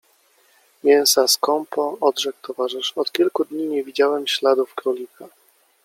-Mięsa 0.83 1.27
skąpo- 1.27 1.97
odrzekł 2.07 2.39
towarzysz- 2.41 2.93
od 2.95 3.11
kilku 3.11 3.45
dni 3.45 3.63
nie 3.67 3.83
widziałem 3.83 4.27
śladów 4.27 4.75
królika. 4.75 5.27